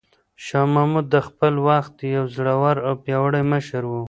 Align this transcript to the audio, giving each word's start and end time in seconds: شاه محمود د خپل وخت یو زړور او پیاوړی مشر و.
شاه 0.45 0.67
محمود 0.73 1.05
د 1.13 1.15
خپل 1.27 1.53
وخت 1.67 1.93
یو 2.15 2.23
زړور 2.35 2.75
او 2.87 2.93
پیاوړی 3.03 3.43
مشر 3.53 3.81
و. 3.85 3.91